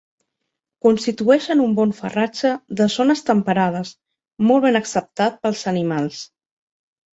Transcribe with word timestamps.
Constitueixen 0.85 1.61
un 1.65 1.75
bon 1.79 1.93
farratge 1.97 2.53
de 2.81 2.89
zones 2.95 3.23
temperades 3.29 3.93
molt 4.51 4.67
ben 4.67 4.81
acceptat 4.83 5.41
pels 5.47 5.65
animals. 5.77 6.27